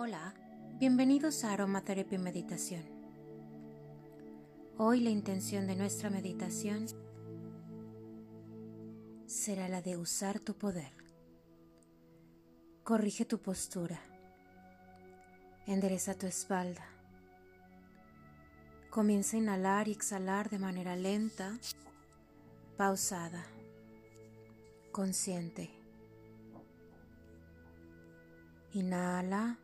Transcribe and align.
Hola, 0.00 0.32
bienvenidos 0.78 1.42
a 1.42 1.52
Aromaterapia 1.52 2.20
Meditación. 2.20 2.84
Hoy 4.76 5.00
la 5.00 5.10
intención 5.10 5.66
de 5.66 5.74
nuestra 5.74 6.08
meditación 6.08 6.86
será 9.26 9.68
la 9.68 9.82
de 9.82 9.96
usar 9.96 10.38
tu 10.38 10.54
poder. 10.54 10.92
Corrige 12.84 13.24
tu 13.24 13.40
postura. 13.40 13.98
Endereza 15.66 16.14
tu 16.14 16.28
espalda. 16.28 16.86
Comienza 18.90 19.36
a 19.36 19.40
inhalar 19.40 19.88
y 19.88 19.92
exhalar 19.92 20.48
de 20.48 20.60
manera 20.60 20.94
lenta, 20.94 21.58
pausada, 22.76 23.44
consciente. 24.92 25.70
Inhala. 28.74 29.58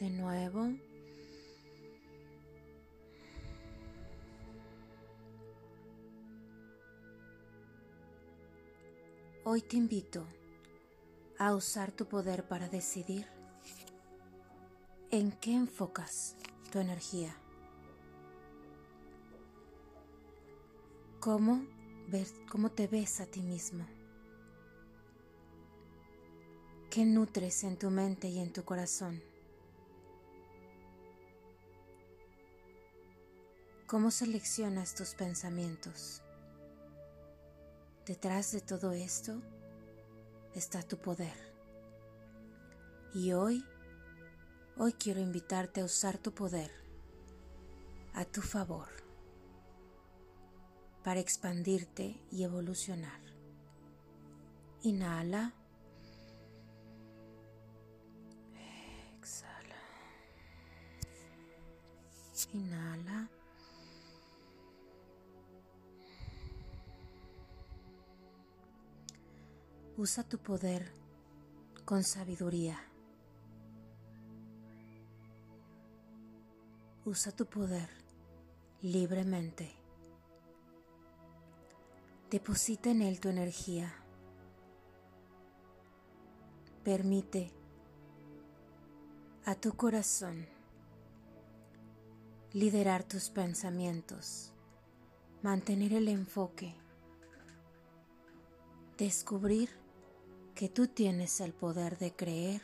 De 0.00 0.08
nuevo. 0.08 0.66
Hoy 9.44 9.60
te 9.60 9.76
invito 9.76 10.26
a 11.38 11.54
usar 11.54 11.92
tu 11.92 12.06
poder 12.06 12.48
para 12.48 12.70
decidir 12.70 13.26
en 15.10 15.32
qué 15.32 15.52
enfocas 15.52 16.34
tu 16.72 16.78
energía. 16.78 17.36
¿Cómo, 21.20 21.66
cómo 22.50 22.70
te 22.70 22.86
ves 22.86 23.20
a 23.20 23.26
ti 23.26 23.42
mismo? 23.42 23.84
¿Qué 26.88 27.04
nutres 27.04 27.64
en 27.64 27.76
tu 27.76 27.90
mente 27.90 28.28
y 28.28 28.38
en 28.38 28.50
tu 28.50 28.64
corazón? 28.64 29.29
¿Cómo 33.90 34.12
seleccionas 34.12 34.94
tus 34.94 35.14
pensamientos? 35.14 36.22
Detrás 38.06 38.52
de 38.52 38.60
todo 38.60 38.92
esto 38.92 39.42
está 40.54 40.80
tu 40.84 40.96
poder. 40.98 41.34
Y 43.12 43.32
hoy, 43.32 43.64
hoy 44.76 44.92
quiero 44.92 45.18
invitarte 45.18 45.80
a 45.80 45.86
usar 45.86 46.18
tu 46.18 46.32
poder 46.32 46.70
a 48.14 48.24
tu 48.24 48.42
favor 48.42 48.86
para 51.02 51.18
expandirte 51.18 52.22
y 52.30 52.44
evolucionar. 52.44 53.20
Inhala. 54.82 55.52
Exhala. 59.18 59.82
Inhala. 62.52 63.39
Usa 70.00 70.22
tu 70.22 70.38
poder 70.38 70.90
con 71.84 72.04
sabiduría. 72.04 72.80
Usa 77.04 77.32
tu 77.32 77.44
poder 77.44 77.90
libremente. 78.80 79.70
Deposita 82.30 82.88
en 82.88 83.02
él 83.02 83.20
tu 83.20 83.28
energía. 83.28 83.92
Permite 86.82 87.52
a 89.44 89.54
tu 89.54 89.74
corazón 89.74 90.46
liderar 92.54 93.04
tus 93.04 93.28
pensamientos, 93.28 94.54
mantener 95.42 95.92
el 95.92 96.08
enfoque, 96.08 96.74
descubrir 98.96 99.79
que 100.60 100.68
tú 100.68 100.88
tienes 100.88 101.40
el 101.40 101.54
poder 101.54 101.96
de 101.96 102.14
creer 102.14 102.60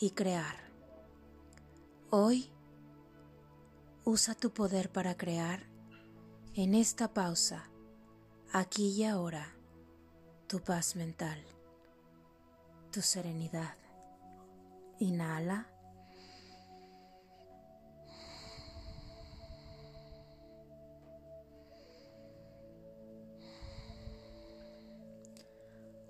y 0.00 0.10
crear. 0.10 0.56
Hoy 2.10 2.50
usa 4.02 4.34
tu 4.34 4.52
poder 4.52 4.90
para 4.90 5.16
crear 5.16 5.62
en 6.54 6.74
esta 6.74 7.14
pausa, 7.14 7.70
aquí 8.52 8.88
y 8.88 9.04
ahora, 9.04 9.54
tu 10.48 10.58
paz 10.58 10.96
mental, 10.96 11.40
tu 12.90 13.00
serenidad. 13.00 13.76
Inhala. 14.98 15.73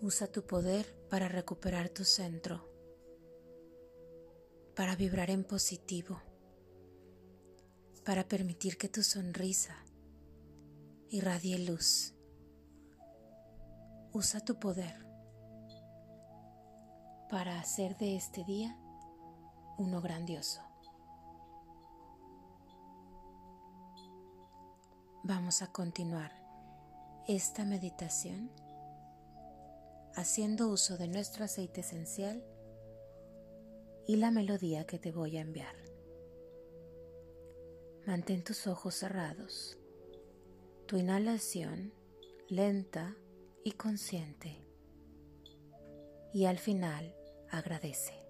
Usa 0.00 0.28
tu 0.28 0.46
poder 0.46 0.86
para 1.10 1.26
recuperar 1.26 1.88
tu 1.88 2.04
centro, 2.04 2.64
para 4.76 4.94
vibrar 4.94 5.28
en 5.28 5.42
positivo, 5.42 6.22
para 8.04 8.28
permitir 8.28 8.78
que 8.78 8.88
tu 8.88 9.02
sonrisa 9.02 9.74
irradie 11.08 11.58
luz. 11.58 12.14
Usa 14.12 14.40
tu 14.40 14.60
poder 14.60 15.04
para 17.28 17.58
hacer 17.58 17.96
de 17.96 18.14
este 18.14 18.44
día 18.44 18.78
uno 19.78 20.00
grandioso. 20.00 20.62
Vamos 25.24 25.60
a 25.60 25.72
continuar 25.72 26.32
esta 27.26 27.64
meditación 27.64 28.52
haciendo 30.18 30.66
uso 30.68 30.98
de 30.98 31.06
nuestro 31.06 31.44
aceite 31.44 31.82
esencial 31.82 32.44
y 34.04 34.16
la 34.16 34.32
melodía 34.32 34.84
que 34.84 34.98
te 34.98 35.12
voy 35.12 35.36
a 35.36 35.42
enviar. 35.42 35.76
Mantén 38.04 38.42
tus 38.42 38.66
ojos 38.66 38.96
cerrados, 38.96 39.78
tu 40.86 40.96
inhalación 40.96 41.92
lenta 42.48 43.16
y 43.62 43.72
consciente 43.72 44.66
y 46.34 46.46
al 46.46 46.58
final 46.58 47.14
agradece. 47.50 48.27